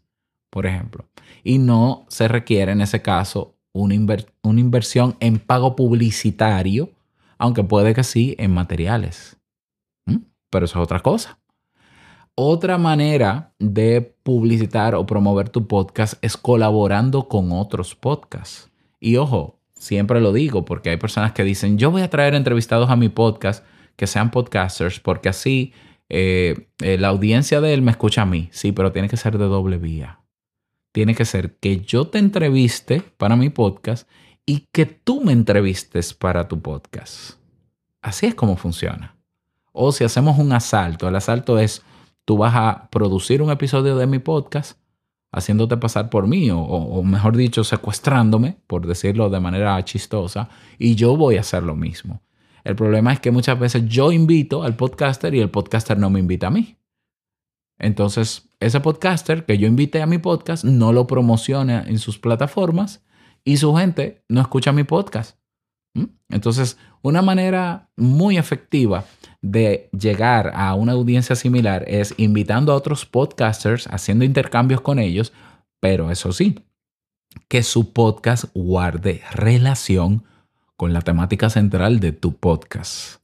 por 0.58 0.66
ejemplo. 0.66 1.06
Y 1.44 1.60
no 1.60 2.08
se 2.10 2.28
requiere 2.28 2.72
en 2.72 2.82
ese 2.82 3.04
caso 3.04 3.60
una, 3.74 3.94
una 4.42 4.60
inversión 4.60 5.16
en 5.20 5.38
pago 5.38 5.76
publicitario, 5.76 6.90
aunque 7.38 7.64
puede 7.64 7.94
que 7.94 8.04
sí 8.04 8.34
en 8.40 8.56
materiales. 8.56 9.38
¿Mm? 10.08 10.16
Pero 10.50 10.66
eso 10.66 10.80
es 10.80 10.84
otra 10.84 11.02
cosa. 11.02 11.38
Otra 12.34 12.80
manera 12.80 13.54
de 13.60 14.02
publicitar 14.24 14.96
o 14.96 15.06
promover 15.06 15.50
tu 15.50 15.68
podcast 15.68 16.16
es 16.24 16.36
colaborando 16.36 17.28
con 17.28 17.52
otros 17.52 17.94
podcasts. 17.94 18.72
Y 19.00 19.18
ojo, 19.18 19.60
siempre 19.76 20.22
lo 20.22 20.34
digo 20.34 20.66
porque 20.66 20.90
hay 20.90 20.98
personas 20.98 21.34
que 21.34 21.44
dicen, 21.44 21.78
yo 21.78 21.92
voy 21.92 22.02
a 22.02 22.10
traer 22.10 22.34
entrevistados 22.34 22.90
a 22.90 22.96
mi 22.96 23.10
podcast 23.10 23.64
que 23.96 24.08
sean 24.08 24.32
podcasters 24.32 25.00
porque 25.00 25.30
así 25.30 25.72
eh, 26.10 26.70
eh, 26.80 26.98
la 26.98 27.10
audiencia 27.10 27.62
de 27.62 27.76
él 27.76 27.84
me 27.84 27.92
escucha 27.92 28.24
a 28.24 28.26
mí. 28.26 28.50
Sí, 28.52 28.72
pero 28.72 28.92
tiene 28.92 29.08
que 29.08 29.18
ser 29.18 29.38
de 29.38 29.46
doble 29.46 29.78
vía. 29.78 30.18
Tiene 30.98 31.14
que 31.14 31.26
ser 31.26 31.58
que 31.58 31.82
yo 31.82 32.08
te 32.08 32.18
entreviste 32.18 33.04
para 33.20 33.36
mi 33.36 33.52
podcast 33.52 34.10
y 34.48 34.66
que 34.72 34.88
tú 34.88 35.22
me 35.22 35.32
entrevistes 35.32 36.16
para 36.16 36.48
tu 36.48 36.60
podcast. 36.60 37.34
Así 38.02 38.26
es 38.26 38.34
como 38.34 38.58
funciona. 38.58 39.16
O 39.74 39.92
si 39.92 40.06
hacemos 40.06 40.40
un 40.40 40.52
asalto, 40.54 41.08
el 41.08 41.16
asalto 41.16 41.60
es 41.60 41.84
tú 42.26 42.38
vas 42.38 42.56
a 42.56 42.90
producir 42.90 43.44
un 43.44 43.52
episodio 43.52 43.96
de 43.96 44.08
mi 44.08 44.18
podcast 44.18 44.80
haciéndote 45.32 45.78
pasar 45.78 46.10
por 46.10 46.26
mí 46.26 46.50
o, 46.52 47.04
mejor 47.04 47.38
dicho, 47.38 47.64
secuestrándome, 47.64 48.58
por 48.66 48.88
decirlo 48.88 49.30
de 49.30 49.40
manera 49.40 49.86
chistosa, 49.86 50.50
y 50.80 50.96
yo 50.96 51.16
voy 51.16 51.38
a 51.38 51.42
hacer 51.42 51.62
lo 51.62 51.76
mismo. 51.76 52.24
El 52.64 52.76
problema 52.76 53.14
es 53.14 53.20
que 53.20 53.30
muchas 53.30 53.60
veces 53.60 53.86
yo 53.86 54.12
invito 54.12 54.64
al 54.64 54.76
podcaster 54.76 55.36
y 55.36 55.42
el 55.42 55.52
podcaster 55.52 56.00
no 56.00 56.10
me 56.10 56.20
invita 56.20 56.48
a 56.48 56.50
mí. 56.50 56.76
Entonces, 57.80 58.50
ese 58.60 58.80
podcaster 58.80 59.46
que 59.46 59.58
yo 59.58 59.68
invité 59.68 60.02
a 60.02 60.08
mi 60.08 60.18
podcast 60.18 60.64
no 60.64 60.92
lo 60.94 61.08
promociona 61.08 61.84
en 61.88 62.00
sus 62.00 62.18
plataformas 62.18 63.04
y 63.44 63.58
su 63.58 63.76
gente 63.76 64.24
no 64.28 64.42
escucha 64.42 64.72
mi 64.72 64.84
podcast. 64.84 65.38
Entonces, 66.30 66.78
una 67.02 67.22
manera 67.22 67.90
muy 67.96 68.38
efectiva 68.38 69.06
de 69.42 69.90
llegar 69.98 70.52
a 70.56 70.74
una 70.76 70.94
audiencia 70.94 71.36
similar 71.36 71.86
es 71.88 72.14
invitando 72.18 72.72
a 72.72 72.76
otros 72.76 73.06
podcasters, 73.06 73.88
haciendo 73.88 74.26
intercambios 74.26 74.82
con 74.82 75.00
ellos, 75.00 75.34
pero 75.80 76.12
eso 76.12 76.34
sí, 76.34 76.66
que 77.48 77.64
su 77.64 77.94
podcast 77.94 78.46
guarde 78.54 79.22
relación 79.32 80.24
con 80.76 80.94
la 80.94 81.02
temática 81.02 81.50
central 81.50 82.00
de 82.00 82.12
tu 82.12 82.36
podcast. 82.36 83.22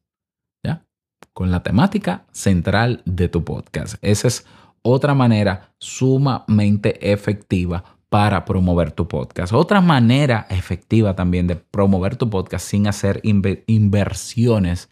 Con 1.34 1.52
la 1.52 1.64
temática 1.64 2.26
central 2.32 3.02
de 3.06 3.28
tu 3.28 3.44
podcast. 3.44 3.96
Esa 4.02 4.28
es 4.28 4.46
otra 4.84 5.14
manera 5.16 5.74
sumamente 5.80 7.12
efectiva 7.12 7.84
para 8.10 8.46
promover 8.46 8.92
tu 8.92 9.08
podcast. 9.08 9.54
Otra 9.54 9.82
manera 9.82 10.46
efectiva 10.52 11.16
también 11.16 11.48
de 11.48 11.56
promover 11.56 12.16
tu 12.16 12.30
podcast 12.30 12.68
sin 12.68 12.86
hacer 12.86 13.22
inversiones 13.24 14.90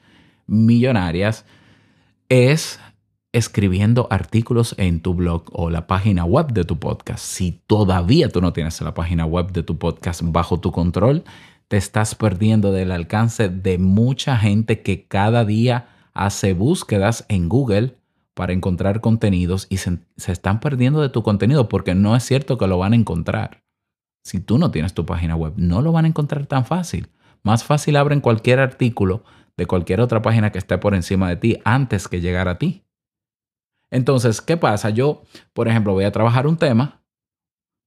millonarias 0.48 1.46
es 2.30 2.80
escribiendo 3.34 4.08
artículos 4.10 4.76
en 4.78 5.02
tu 5.02 5.14
blog 5.14 5.44
o 5.52 5.70
la 5.70 5.86
página 5.88 6.26
web 6.26 6.52
de 6.52 6.64
tu 6.64 6.80
podcast. 6.80 7.24
Si 7.24 7.62
todavía 7.68 8.30
tú 8.30 8.42
no 8.42 8.54
tienes 8.54 8.82
la 8.82 8.94
página 8.94 9.26
web 9.26 9.52
de 9.52 9.64
tu 9.64 9.78
podcast 9.78 10.22
bajo 10.24 10.60
tu 10.60 10.72
control, 10.72 11.24
te 11.68 11.78
estás 11.78 12.16
perdiendo 12.16 12.72
del 12.72 12.92
alcance 12.92 13.50
de 13.50 13.78
mucha 13.78 14.38
gente 14.38 14.82
que 14.82 15.06
cada 15.06 15.46
día 15.46 15.88
hace 16.14 16.54
búsquedas 16.54 17.26
en 17.30 17.50
Google 17.50 17.96
para 18.34 18.54
encontrar 18.54 19.02
contenidos 19.02 19.68
y 19.70 19.78
se, 19.78 20.00
están 20.16 20.60
perdiendo 20.60 21.02
de 21.02 21.10
tu 21.10 21.24
contenido 21.24 21.70
porque 21.70 21.96
no 21.96 22.16
es 22.16 22.24
cierto 22.24 22.58
que 22.58 22.68
lo 22.68 22.78
van 22.78 22.94
a 22.94 22.96
encontrar. 22.96 23.64
Si 24.24 24.40
tú 24.40 24.58
no 24.58 24.72
tienes 24.72 24.94
tu 24.94 25.06
página 25.06 25.36
web, 25.36 25.54
no 25.58 25.82
lo 25.82 25.92
van 25.92 26.06
a 26.06 26.08
encontrar 26.08 26.46
tan 26.46 26.66
fácil. 26.66 27.10
Más 27.44 27.64
fácil 27.64 27.96
abren 27.96 28.22
cualquier 28.22 28.60
artículo 28.60 29.24
de 29.58 29.66
cualquier 29.66 30.00
otra 30.00 30.22
página 30.22 30.52
que 30.52 30.60
esté 30.60 30.78
por 30.78 30.94
encima 30.94 31.28
de 31.30 31.36
ti 31.36 31.58
antes 31.66 32.08
que 32.08 32.22
llegar 32.22 32.48
a 32.48 32.58
ti. 32.58 32.84
Entonces, 33.90 34.42
¿qué 34.42 34.58
pasa? 34.58 34.90
Yo, 34.90 35.24
por 35.54 35.68
ejemplo, 35.68 35.94
voy 35.94 36.06
a 36.06 36.12
trabajar 36.12 36.48
un 36.48 36.58
tema 36.58 37.02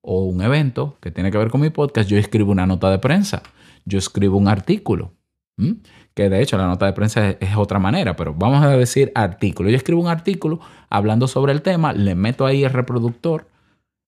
o 0.03 0.25
un 0.25 0.43
evento 0.43 0.99
que 1.01 1.11
tiene 1.11 1.31
que 1.31 1.39
ver 1.39 1.49
con 1.49 1.63
mi 1.63 1.71
podcast, 1.71 2.09
yo 2.09 2.19
escribo 2.19 2.53
una 2.53 2.67
nota 2.67 2.91
de 2.91 2.99
prensa, 2.99 3.43
yo 3.87 3.99
escribo 3.99 4.37
un 4.37 4.49
artículo, 4.49 5.15
que 6.15 6.29
de 6.31 6.41
hecho 6.41 6.57
la 6.57 6.67
nota 6.67 6.87
de 6.87 6.93
prensa 6.93 7.31
es, 7.31 7.57
otra 7.57 7.79
manera, 7.79 8.17
pero 8.17 8.35
vamos 8.35 8.65
a 8.65 8.77
decir 8.77 9.13
artículo. 9.15 9.69
Yo 9.71 9.77
escribo 9.77 10.01
un 10.01 10.09
artículo 10.09 10.61
hablando 10.89 11.27
sobre 11.29 11.53
el 11.53 11.63
tema, 11.63 11.93
le 11.93 12.15
meto 12.15 12.47
ahí 12.47 12.65
el 12.65 12.71
reproductor, 12.71 13.49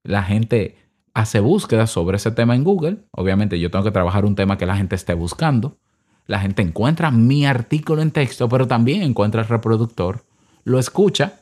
la 0.03 0.23
gente 0.23 0.77
hace 1.15 1.41
búsquedas 1.41 1.91
sobre 1.91 2.17
ese 2.17 2.31
tema 2.31 2.55
en 2.55 2.63
Google, 2.63 2.99
obviamente 3.11 3.59
yo 3.59 3.71
tengo 3.71 3.85
que 3.85 3.91
trabajar 3.91 4.25
un 4.25 4.35
tema 4.35 4.59
que 4.59 4.67
la 4.67 4.77
gente 4.77 4.95
esté 4.95 5.15
buscando, 5.15 5.79
la 6.27 6.41
gente 6.41 6.63
encuentra 6.63 7.11
mi 7.11 7.47
artículo 7.47 8.03
en 8.03 8.11
texto, 8.11 8.49
pero 8.49 8.67
también 8.67 9.03
encuentra 9.03 9.43
el 9.43 9.49
reproductor, 9.49 10.25
lo 10.65 10.79
escucha 10.79 11.41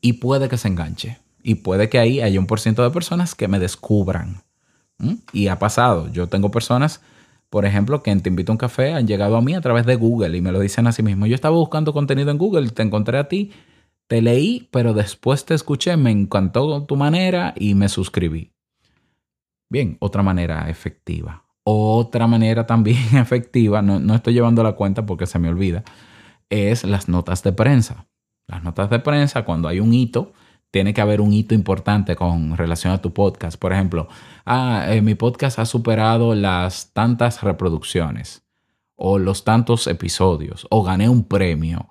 y 0.00 0.14
puede 0.14 0.48
que 0.48 0.58
se 0.58 0.68
enganche. 0.68 1.18
Y 1.42 1.56
puede 1.56 1.88
que 1.88 1.98
ahí 1.98 2.20
haya 2.20 2.38
un 2.38 2.46
por 2.46 2.60
ciento 2.60 2.82
de 2.82 2.90
personas 2.90 3.34
que 3.34 3.48
me 3.48 3.58
descubran. 3.58 4.42
Y 5.32 5.48
ha 5.48 5.58
pasado. 5.58 6.08
Yo 6.12 6.28
tengo 6.28 6.50
personas, 6.50 7.00
por 7.52 7.66
ejemplo, 7.66 8.02
que 8.02 8.10
en 8.10 8.22
Te 8.22 8.30
Invito 8.30 8.50
a 8.50 8.54
un 8.54 8.56
Café 8.56 8.94
han 8.94 9.06
llegado 9.06 9.36
a 9.36 9.42
mí 9.42 9.52
a 9.52 9.60
través 9.60 9.84
de 9.84 9.94
Google 9.96 10.34
y 10.38 10.40
me 10.40 10.52
lo 10.52 10.60
dicen 10.60 10.86
a 10.86 10.92
sí 10.92 11.02
mismo. 11.02 11.26
Yo 11.26 11.34
estaba 11.34 11.54
buscando 11.54 11.92
contenido 11.92 12.30
en 12.30 12.38
Google, 12.38 12.70
te 12.70 12.80
encontré 12.80 13.18
a 13.18 13.28
ti, 13.28 13.50
te 14.06 14.22
leí, 14.22 14.70
pero 14.72 14.94
después 14.94 15.44
te 15.44 15.52
escuché, 15.52 15.98
me 15.98 16.10
encantó 16.10 16.86
tu 16.86 16.96
manera 16.96 17.52
y 17.54 17.74
me 17.74 17.90
suscribí. 17.90 18.52
Bien, 19.68 19.98
otra 20.00 20.22
manera 20.22 20.70
efectiva. 20.70 21.44
Otra 21.62 22.26
manera 22.26 22.66
también 22.66 22.96
efectiva, 23.18 23.82
no, 23.82 24.00
no 24.00 24.14
estoy 24.14 24.32
llevando 24.32 24.62
la 24.62 24.72
cuenta 24.72 25.04
porque 25.04 25.26
se 25.26 25.38
me 25.38 25.50
olvida, 25.50 25.84
es 26.48 26.84
las 26.84 27.06
notas 27.06 27.42
de 27.42 27.52
prensa. 27.52 28.06
Las 28.48 28.64
notas 28.64 28.88
de 28.88 28.98
prensa, 28.98 29.44
cuando 29.44 29.68
hay 29.68 29.78
un 29.78 29.92
hito, 29.92 30.32
tiene 30.72 30.94
que 30.94 31.02
haber 31.02 31.20
un 31.20 31.32
hito 31.32 31.54
importante 31.54 32.16
con 32.16 32.56
relación 32.56 32.92
a 32.94 33.02
tu 33.02 33.12
podcast. 33.12 33.60
Por 33.60 33.72
ejemplo, 33.72 34.08
ah, 34.46 34.86
eh, 34.88 35.02
mi 35.02 35.14
podcast 35.14 35.58
ha 35.58 35.66
superado 35.66 36.34
las 36.34 36.92
tantas 36.94 37.42
reproducciones 37.42 38.42
o 38.96 39.18
los 39.18 39.44
tantos 39.44 39.86
episodios 39.86 40.66
o 40.70 40.82
gané 40.82 41.08
un 41.08 41.24
premio. 41.24 41.88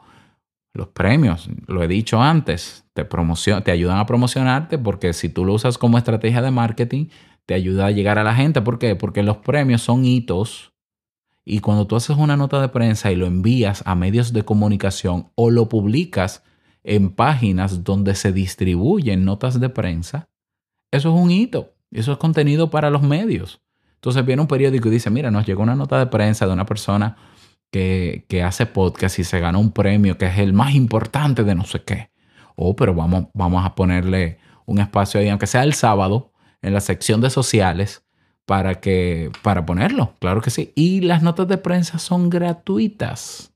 Los 0.74 0.88
premios, 0.88 1.48
lo 1.68 1.84
he 1.84 1.88
dicho 1.88 2.22
antes, 2.22 2.86
te, 2.94 3.06
te 3.06 3.72
ayudan 3.72 3.98
a 3.98 4.06
promocionarte 4.06 4.80
porque 4.80 5.14
si 5.14 5.30
tú 5.30 5.46
lo 5.46 5.54
usas 5.54 5.78
como 5.78 5.98
estrategia 6.00 6.42
de 6.42 6.50
marketing, 6.50 7.08
te 7.46 7.54
ayuda 7.54 7.86
a 7.86 7.92
llegar 7.92 8.18
a 8.18 8.24
la 8.24 8.34
gente. 8.34 8.62
¿Por 8.62 8.80
qué? 8.80 8.96
Porque 8.96 9.22
los 9.22 9.38
premios 9.38 9.84
son 9.84 10.06
hitos 10.06 10.74
y 11.46 11.60
cuando 11.60 11.86
tú 11.86 11.96
haces 11.96 12.18
una 12.18 12.36
nota 12.36 12.60
de 12.60 12.70
prensa 12.70 13.12
y 13.12 13.16
lo 13.16 13.28
envías 13.28 13.84
a 13.86 13.94
medios 13.94 14.34
de 14.34 14.44
comunicación 14.44 15.30
o 15.36 15.52
lo 15.52 15.70
publicas 15.70 16.44
en 16.84 17.12
páginas 17.12 17.84
donde 17.84 18.16
se 18.16 18.32
distribuyen 18.32 19.26
notas 19.26 19.60
de 19.60 19.70
prensa, 19.70 20.30
eso 20.92 21.10
es 21.10 21.22
un 21.22 21.32
hito. 21.32 21.74
Eso 21.92 22.14
es 22.14 22.18
contenido 22.18 22.70
para 22.70 22.90
los 22.90 23.02
medios. 23.02 23.62
Entonces 23.96 24.26
viene 24.26 24.42
un 24.42 24.48
periódico 24.48 24.88
y 24.88 24.92
dice, 24.92 25.10
mira, 25.10 25.30
nos 25.30 25.46
llegó 25.46 25.62
una 25.62 25.76
nota 25.76 26.00
de 26.00 26.08
prensa 26.08 26.48
de 26.48 26.54
una 26.54 26.66
persona 26.66 27.18
que, 27.70 28.26
que 28.28 28.44
hace 28.44 28.66
podcast 28.66 29.20
y 29.20 29.24
se 29.24 29.40
ganó 29.40 29.60
un 29.60 29.72
premio 29.72 30.18
que 30.18 30.26
es 30.26 30.38
el 30.38 30.54
más 30.54 30.74
importante 30.74 31.44
de 31.44 31.54
no 31.54 31.66
sé 31.66 31.84
qué. 31.84 32.10
Oh, 32.56 32.76
pero 32.76 32.94
vamos, 32.94 33.26
vamos 33.34 33.66
a 33.66 33.76
ponerle 33.76 34.40
un 34.66 34.80
espacio 34.80 35.20
ahí, 35.20 35.30
aunque 35.30 35.48
sea 35.48 35.64
el 35.64 35.74
sábado, 35.74 36.32
en 36.62 36.74
la 36.74 36.82
sección 36.82 37.22
de 37.22 37.30
sociales, 37.30 38.04
para, 38.46 38.76
que, 38.76 39.32
para 39.44 39.66
ponerlo. 39.66 40.16
Claro 40.20 40.42
que 40.42 40.50
sí. 40.50 40.72
Y 40.76 41.02
las 41.02 41.24
notas 41.24 41.48
de 41.48 41.58
prensa 41.58 42.00
son 42.00 42.30
gratuitas. 42.30 43.51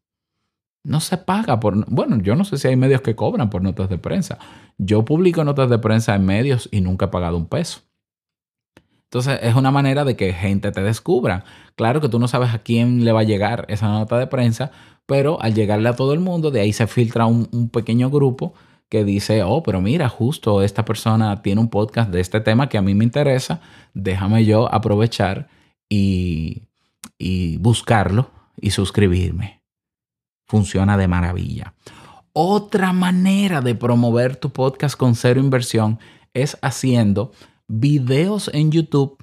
No 0.86 1.00
se 1.00 1.18
paga 1.18 1.60
por... 1.60 1.90
Bueno, 1.90 2.18
yo 2.22 2.36
no 2.36 2.46
sé 2.46 2.58
si 2.58 2.68
hay 2.68 2.76
medios 2.76 3.02
que 3.02 3.16
cobran 3.16 3.50
por 3.50 3.64
notas 3.64 3.90
de 3.90 3.98
prensa. 3.98 4.38
Yo 4.78 5.04
publico 5.04 5.44
notas 5.44 5.68
de 5.70 5.80
prensa 5.80 6.14
en 6.14 6.26
medios 6.26 6.70
y 6.72 6.82
nunca 6.82 7.06
he 7.06 7.10
pagado 7.10 7.38
un 7.38 7.48
peso. 7.48 7.80
Entonces 9.06 9.40
es 9.42 9.56
una 9.56 9.72
manera 9.72 10.06
de 10.06 10.16
que 10.16 10.32
gente 10.32 10.72
te 10.72 10.84
descubra. 10.84 11.44
Claro 11.76 12.02
que 12.02 12.10
tú 12.10 12.20
no 12.20 12.28
sabes 12.28 12.54
a 12.54 12.60
quién 12.60 13.04
le 13.04 13.12
va 13.12 13.22
a 13.22 13.24
llegar 13.24 13.66
esa 13.68 13.88
nota 13.88 14.20
de 14.20 14.28
prensa, 14.28 14.72
pero 15.08 15.42
al 15.42 15.56
llegarle 15.56 15.90
a 15.90 15.96
todo 15.96 16.14
el 16.14 16.20
mundo, 16.20 16.52
de 16.52 16.60
ahí 16.60 16.72
se 16.72 16.86
filtra 16.86 17.26
un, 17.26 17.50
un 17.52 17.70
pequeño 17.70 18.12
grupo 18.12 18.54
que 18.88 19.04
dice, 19.04 19.42
oh, 19.42 19.64
pero 19.64 19.82
mira, 19.82 20.08
justo 20.08 20.62
esta 20.62 20.86
persona 20.86 21.42
tiene 21.42 21.62
un 21.62 21.70
podcast 21.70 22.12
de 22.12 22.22
este 22.22 22.42
tema 22.42 22.70
que 22.70 22.78
a 22.78 22.84
mí 22.84 22.94
me 22.94 23.04
interesa, 23.04 23.60
déjame 23.96 24.46
yo 24.46 24.72
aprovechar 24.72 25.48
y, 25.90 26.64
y 27.18 27.58
buscarlo 27.58 28.30
y 28.62 28.70
suscribirme 28.70 29.55
funciona 30.46 30.98
de 30.98 31.08
maravilla. 31.08 31.74
Otra 32.34 32.92
manera 32.94 33.62
de 33.62 33.76
promover 33.76 34.36
tu 34.36 34.52
podcast 34.52 34.98
con 34.98 35.16
cero 35.16 35.40
inversión 35.40 36.00
es 36.34 36.58
haciendo 36.62 37.32
videos 37.68 38.52
en 38.54 38.72
YouTube, 38.72 39.18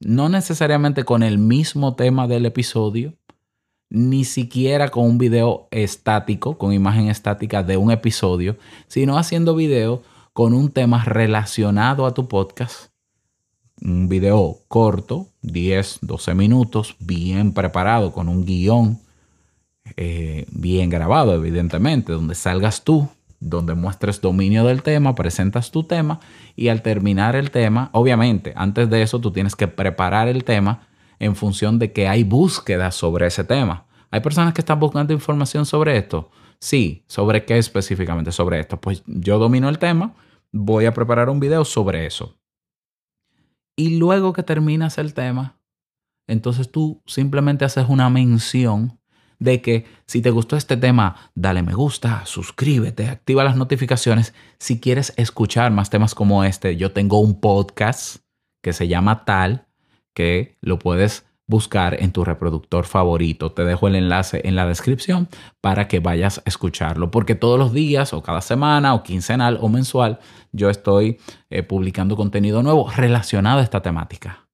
no 0.00 0.28
necesariamente 0.28 1.04
con 1.04 1.22
el 1.22 1.38
mismo 1.38 1.94
tema 1.94 2.26
del 2.26 2.46
episodio, 2.46 3.14
ni 3.90 4.24
siquiera 4.24 4.88
con 4.88 5.04
un 5.04 5.18
video 5.18 5.68
estático, 5.70 6.58
con 6.58 6.72
imagen 6.72 7.08
estática 7.08 7.62
de 7.62 7.76
un 7.76 7.90
episodio, 7.90 8.56
sino 8.88 9.18
haciendo 9.18 9.54
videos 9.54 10.00
con 10.32 10.52
un 10.54 10.70
tema 10.70 11.04
relacionado 11.04 12.06
a 12.06 12.14
tu 12.14 12.26
podcast. 12.26 12.90
Un 13.82 14.08
video 14.08 14.58
corto, 14.68 15.28
10, 15.42 15.98
12 16.00 16.34
minutos, 16.34 16.96
bien 16.98 17.52
preparado, 17.52 18.12
con 18.12 18.28
un 18.28 18.44
guion 18.44 18.98
eh, 19.96 20.46
bien 20.50 20.90
grabado, 20.90 21.34
evidentemente, 21.34 22.12
donde 22.12 22.34
salgas 22.34 22.84
tú 22.84 23.08
donde 23.44 23.74
muestres 23.74 24.20
dominio 24.20 24.64
del 24.64 24.82
tema, 24.82 25.14
presentas 25.14 25.70
tu 25.70 25.84
tema 25.84 26.20
y 26.56 26.68
al 26.68 26.82
terminar 26.82 27.36
el 27.36 27.50
tema, 27.50 27.90
obviamente, 27.92 28.54
antes 28.56 28.88
de 28.88 29.02
eso 29.02 29.20
tú 29.20 29.32
tienes 29.32 29.54
que 29.54 29.68
preparar 29.68 30.28
el 30.28 30.44
tema 30.44 30.86
en 31.18 31.36
función 31.36 31.78
de 31.78 31.92
que 31.92 32.08
hay 32.08 32.24
búsquedas 32.24 32.94
sobre 32.94 33.26
ese 33.26 33.44
tema. 33.44 33.86
¿Hay 34.10 34.20
personas 34.20 34.54
que 34.54 34.62
están 34.62 34.80
buscando 34.80 35.12
información 35.12 35.66
sobre 35.66 35.96
esto? 35.96 36.30
Sí, 36.58 37.04
¿sobre 37.06 37.44
qué 37.44 37.58
específicamente? 37.58 38.32
Sobre 38.32 38.60
esto. 38.60 38.80
Pues 38.80 39.02
yo 39.06 39.38
domino 39.38 39.68
el 39.68 39.78
tema, 39.78 40.14
voy 40.50 40.86
a 40.86 40.94
preparar 40.94 41.28
un 41.28 41.40
video 41.40 41.64
sobre 41.64 42.06
eso. 42.06 42.38
Y 43.76 43.98
luego 43.98 44.32
que 44.32 44.42
terminas 44.42 44.98
el 44.98 45.14
tema, 45.14 45.58
entonces 46.26 46.70
tú 46.70 47.02
simplemente 47.06 47.64
haces 47.64 47.86
una 47.88 48.08
mención 48.08 48.98
de 49.38 49.60
que 49.60 49.86
si 50.06 50.22
te 50.22 50.30
gustó 50.30 50.56
este 50.56 50.76
tema, 50.76 51.30
dale 51.34 51.62
me 51.62 51.74
gusta, 51.74 52.24
suscríbete, 52.26 53.08
activa 53.08 53.44
las 53.44 53.56
notificaciones. 53.56 54.34
Si 54.58 54.80
quieres 54.80 55.12
escuchar 55.16 55.70
más 55.70 55.90
temas 55.90 56.14
como 56.14 56.44
este, 56.44 56.76
yo 56.76 56.92
tengo 56.92 57.20
un 57.20 57.40
podcast 57.40 58.18
que 58.62 58.72
se 58.72 58.88
llama 58.88 59.24
Tal, 59.24 59.66
que 60.14 60.56
lo 60.60 60.78
puedes 60.78 61.26
buscar 61.46 62.02
en 62.02 62.12
tu 62.12 62.24
reproductor 62.24 62.86
favorito. 62.86 63.52
Te 63.52 63.64
dejo 63.64 63.88
el 63.88 63.96
enlace 63.96 64.40
en 64.44 64.56
la 64.56 64.66
descripción 64.66 65.28
para 65.60 65.88
que 65.88 66.00
vayas 66.00 66.38
a 66.38 66.42
escucharlo, 66.46 67.10
porque 67.10 67.34
todos 67.34 67.58
los 67.58 67.72
días 67.72 68.12
o 68.12 68.22
cada 68.22 68.40
semana 68.40 68.94
o 68.94 69.02
quincenal 69.02 69.58
o 69.60 69.68
mensual 69.68 70.18
yo 70.52 70.70
estoy 70.70 71.18
eh, 71.50 71.62
publicando 71.62 72.16
contenido 72.16 72.62
nuevo 72.62 72.90
relacionado 72.90 73.60
a 73.60 73.62
esta 73.62 73.82
temática. 73.82 74.48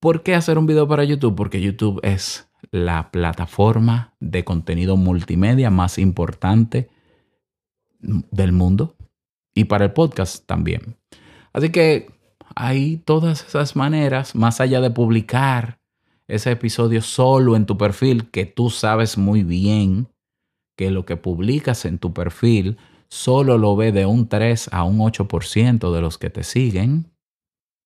¿Por 0.00 0.22
qué 0.22 0.34
hacer 0.34 0.58
un 0.58 0.66
video 0.66 0.86
para 0.86 1.04
YouTube? 1.04 1.34
Porque 1.34 1.60
YouTube 1.60 2.00
es 2.02 2.50
la 2.74 3.12
plataforma 3.12 4.16
de 4.18 4.44
contenido 4.44 4.96
multimedia 4.96 5.70
más 5.70 5.96
importante 5.96 6.90
del 8.00 8.50
mundo 8.50 8.96
y 9.54 9.66
para 9.66 9.84
el 9.84 9.92
podcast 9.92 10.44
también. 10.44 10.96
Así 11.52 11.70
que 11.70 12.10
hay 12.56 12.96
todas 12.96 13.46
esas 13.46 13.76
maneras, 13.76 14.34
más 14.34 14.60
allá 14.60 14.80
de 14.80 14.90
publicar 14.90 15.78
ese 16.26 16.50
episodio 16.50 17.00
solo 17.00 17.54
en 17.54 17.64
tu 17.64 17.78
perfil, 17.78 18.28
que 18.32 18.44
tú 18.44 18.70
sabes 18.70 19.18
muy 19.18 19.44
bien 19.44 20.08
que 20.76 20.90
lo 20.90 21.06
que 21.06 21.16
publicas 21.16 21.84
en 21.84 21.98
tu 21.98 22.12
perfil 22.12 22.76
solo 23.08 23.56
lo 23.56 23.76
ve 23.76 23.92
de 23.92 24.04
un 24.04 24.26
3 24.26 24.70
a 24.72 24.82
un 24.82 24.98
8% 24.98 25.94
de 25.94 26.00
los 26.00 26.18
que 26.18 26.30
te 26.30 26.42
siguen. 26.42 27.12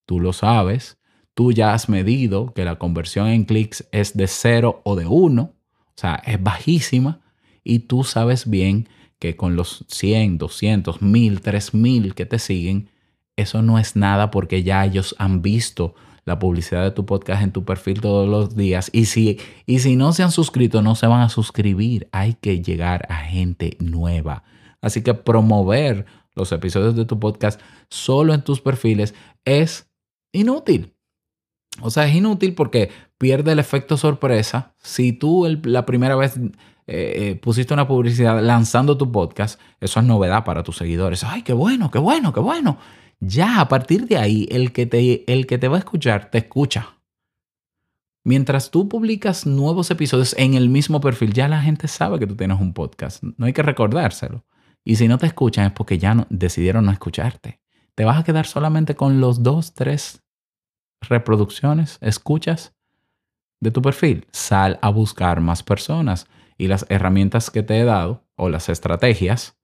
Tú 0.07 0.18
lo 0.18 0.33
sabes 0.33 0.99
tú 1.38 1.52
ya 1.52 1.73
has 1.73 1.88
medido 1.88 2.52
que 2.52 2.64
la 2.64 2.80
conversión 2.80 3.28
en 3.28 3.45
clics 3.45 3.87
es 3.92 4.16
de 4.16 4.26
0 4.26 4.80
o 4.83 4.97
de 4.97 5.07
1, 5.07 5.42
o 5.42 5.54
sea, 5.95 6.16
es 6.26 6.42
bajísima, 6.42 7.21
y 7.62 7.78
tú 7.78 8.02
sabes 8.02 8.50
bien 8.50 8.88
que 9.21 9.37
con 9.37 9.54
los 9.54 9.85
100, 9.87 10.38
200, 10.38 11.00
1000, 11.00 11.40
3000 11.40 12.16
que 12.16 12.26
te 12.26 12.40
siguen, 12.40 12.90
eso 13.37 13.62
no 13.62 13.78
es 13.78 13.95
nada 13.95 14.33
porque 14.33 14.64
ya 14.64 14.85
ellos 14.85 15.14
han 15.21 15.40
visto 15.40 15.95
la 16.25 16.40
publicidad 16.40 16.83
de 16.83 16.90
tu 16.90 17.07
podcast 17.07 17.40
en 17.45 17.52
tu 17.52 17.64
perfil 17.64 18.00
todos 18.00 18.28
los 18.28 18.57
días. 18.57 18.90
Y 18.92 19.04
si, 19.04 19.38
y 19.64 19.78
si 19.78 19.95
no 19.95 20.12
se 20.12 20.25
han 20.25 20.33
suscrito, 20.33 20.83
no 20.83 20.97
se 20.97 21.07
van 21.07 21.21
a 21.21 21.28
suscribir. 21.28 22.09
Hay 22.11 22.35
que 22.35 22.62
llegar 22.62 23.07
a 23.11 23.18
gente 23.18 23.76
nueva. 23.78 24.42
Así 24.80 25.02
que 25.02 25.14
promover 25.14 26.04
los 26.35 26.50
episodios 26.50 26.97
de 26.97 27.04
tu 27.04 27.21
podcast 27.21 27.61
solo 27.90 28.35
en 28.35 28.42
tus 28.42 28.61
perfiles 28.61 29.14
es 29.45 29.88
inútil. 30.33 30.98
O 31.80 31.90
sea, 31.90 32.06
es 32.06 32.14
inútil 32.14 32.54
porque 32.54 32.90
pierde 33.18 33.52
el 33.52 33.58
efecto 33.58 33.97
sorpresa. 33.97 34.75
Si 34.78 35.12
tú 35.12 35.47
la 35.64 35.87
primera 35.87 36.16
vez 36.16 36.37
eh, 36.37 36.50
eh, 36.87 37.35
pusiste 37.37 37.75
una 37.75 37.87
publicidad 37.87 38.42
lanzando 38.42 38.97
tu 38.97 39.11
podcast, 39.12 39.61
eso 39.80 40.00
es 40.00 40.06
novedad 40.06 40.44
para 40.44 40.62
tus 40.62 40.76
seguidores. 40.76 41.25
Ay, 41.25 41.42
qué 41.42 41.52
bueno, 41.52 41.90
qué 41.90 41.99
bueno, 41.99 42.32
qué 42.32 42.40
bueno. 42.40 42.78
Ya 43.20 43.61
a 43.61 43.68
partir 43.68 44.06
de 44.06 44.16
ahí, 44.16 44.47
el 44.50 44.73
que 44.73 44.87
te, 44.87 45.30
el 45.32 45.47
que 45.47 45.58
te 45.58 45.68
va 45.68 45.76
a 45.76 45.80
escuchar, 45.80 46.30
te 46.30 46.38
escucha. 46.38 46.99
Mientras 48.25 48.70
tú 48.70 48.88
publicas 48.88 49.47
nuevos 49.47 49.90
episodios 49.90 50.35
en 50.38 50.55
el 50.55 50.68
mismo 50.68 51.00
perfil, 51.00 51.33
ya 51.33 51.48
la 51.48 51.62
gente 51.62 51.88
sabe 51.88 52.18
que 52.18 52.26
tú 52.26 52.37
tienes 52.37 52.61
un 52.61 52.74
podcast. 52.74 53.22
No 53.22 53.46
hay 53.46 53.53
que 53.53 53.62
recordárselo. 53.62 54.44
Y 54.85 54.96
si 54.96 55.09
no 55.09 55.18
te 55.18 55.26
escuchan 55.26 55.66
es 55.66 55.72
porque 55.72 55.98
ya 55.98 56.14
no, 56.14 56.26
decidieron 56.31 56.85
no 56.85 56.92
escucharte. 56.92 57.61
Te 57.94 58.05
vas 58.05 58.18
a 58.18 58.24
quedar 58.24 58.46
solamente 58.46 58.94
con 58.94 59.20
los 59.20 59.42
dos, 59.42 59.74
tres 59.74 60.22
reproducciones, 61.00 61.98
escuchas 62.00 62.74
de 63.61 63.70
tu 63.70 63.82
perfil, 63.82 64.26
sal 64.32 64.78
a 64.82 64.90
buscar 64.90 65.40
más 65.40 65.62
personas. 65.62 66.26
Y 66.56 66.66
las 66.66 66.87
herramientas 66.88 67.50
que 67.50 67.62
te 67.62 67.78
he 67.78 67.84
dado 67.84 68.24
o 68.37 68.48
las 68.48 68.68
estrategias 68.68 69.58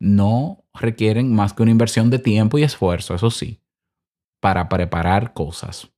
no 0.00 0.64
requieren 0.74 1.34
más 1.34 1.52
que 1.52 1.62
una 1.62 1.70
inversión 1.70 2.10
de 2.10 2.18
tiempo 2.18 2.58
y 2.58 2.64
esfuerzo, 2.64 3.14
eso 3.14 3.30
sí, 3.30 3.60
para 4.40 4.68
preparar 4.68 5.32
cosas. 5.32 5.90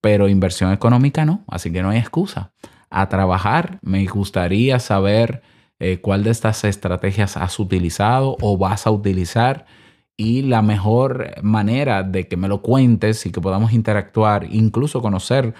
Pero 0.00 0.28
inversión 0.28 0.72
económica 0.72 1.24
no, 1.24 1.44
así 1.48 1.72
que 1.72 1.82
no 1.82 1.90
hay 1.90 1.98
excusa. 1.98 2.52
A 2.88 3.08
trabajar, 3.08 3.78
me 3.82 4.04
gustaría 4.06 4.78
saber 4.78 5.42
eh, 5.78 6.00
cuál 6.00 6.24
de 6.24 6.30
estas 6.30 6.64
estrategias 6.64 7.36
has 7.36 7.58
utilizado 7.58 8.36
o 8.40 8.56
vas 8.56 8.86
a 8.86 8.90
utilizar 8.90 9.66
y 10.20 10.42
la 10.42 10.60
mejor 10.60 11.30
manera 11.40 12.02
de 12.02 12.28
que 12.28 12.36
me 12.36 12.46
lo 12.46 12.60
cuentes 12.60 13.24
y 13.24 13.32
que 13.32 13.40
podamos 13.40 13.72
interactuar, 13.72 14.46
incluso 14.50 15.00
conocer 15.00 15.54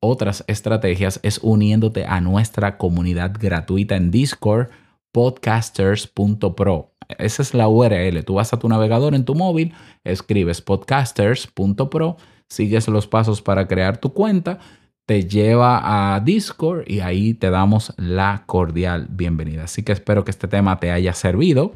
otras 0.00 0.42
estrategias, 0.48 1.20
es 1.22 1.38
uniéndote 1.44 2.04
a 2.06 2.20
nuestra 2.20 2.76
comunidad 2.76 3.36
gratuita 3.38 3.94
en 3.94 4.10
Discord, 4.10 4.70
podcasters.pro. 5.12 6.90
Esa 7.18 7.42
es 7.42 7.54
la 7.54 7.68
URL. 7.68 8.24
Tú 8.24 8.34
vas 8.34 8.52
a 8.52 8.58
tu 8.58 8.68
navegador 8.68 9.14
en 9.14 9.24
tu 9.24 9.36
móvil, 9.36 9.74
escribes 10.02 10.60
podcasters.pro, 10.60 12.16
sigues 12.48 12.88
los 12.88 13.06
pasos 13.06 13.40
para 13.40 13.68
crear 13.68 13.98
tu 13.98 14.12
cuenta, 14.12 14.58
te 15.06 15.28
lleva 15.28 16.14
a 16.14 16.18
Discord 16.18 16.82
y 16.88 16.98
ahí 16.98 17.34
te 17.34 17.50
damos 17.50 17.94
la 17.96 18.42
cordial 18.46 19.06
bienvenida. 19.08 19.64
Así 19.64 19.84
que 19.84 19.92
espero 19.92 20.24
que 20.24 20.32
este 20.32 20.48
tema 20.48 20.80
te 20.80 20.90
haya 20.90 21.12
servido. 21.14 21.74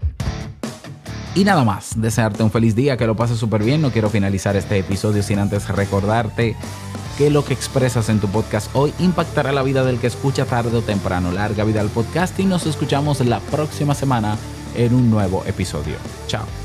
Y 1.35 1.43
nada 1.43 1.65
más, 1.65 2.01
desearte 2.01 2.45
un 2.45 2.51
feliz 2.53 2.77
día, 2.77 2.97
que 2.97 3.07
lo 3.07 3.17
pases 3.17 3.39
súper 3.39 3.65
bien. 3.65 3.83
No 3.83 3.91
quiero 3.91 4.09
finalizar 4.09 4.55
este 4.55 4.79
episodio 4.79 5.23
sin 5.23 5.41
antes 5.41 5.69
recordarte 5.69 6.55
que 7.19 7.29
lo 7.29 7.45
que 7.45 7.55
expresas 7.55 8.09
en 8.09 8.21
tu 8.21 8.29
podcast 8.29 8.71
hoy 8.75 8.93
impactará 9.01 9.53
la 9.53 9.63
vida 9.63 9.85
del 9.85 9.99
que 9.99 10.07
escucha 10.07 10.45
tarde 10.45 10.77
o 10.77 10.83
temprano. 10.83 11.33
Larga 11.33 11.65
vida 11.65 11.81
al 11.81 11.89
podcast 11.89 12.39
y 12.39 12.45
nos 12.45 12.67
escuchamos 12.67 13.21
la 13.21 13.41
próxima 13.41 13.95
semana 13.95 14.37
en 14.77 14.95
un 14.95 15.11
nuevo 15.11 15.43
episodio. 15.47 15.97
Chao. 16.29 16.64